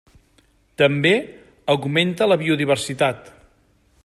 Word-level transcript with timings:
També 0.81 1.11
augmenta 1.75 2.29
la 2.33 2.39
biodiversitat. 2.47 3.35